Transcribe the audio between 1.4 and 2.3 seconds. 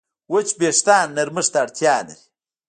ته اړتیا لري.